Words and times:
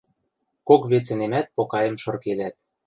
Кок 0.67 0.81
вецӹнемӓт 0.91 1.47
покаэм 1.55 1.95
шыркедӓт: 2.01 2.55